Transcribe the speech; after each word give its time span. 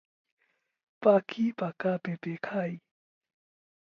পাখি 1.03 1.45
পাকা 1.59 1.91
পেঁপে 2.03 2.33
খাই। 2.43 2.71